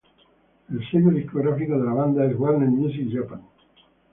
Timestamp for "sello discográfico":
0.89-1.77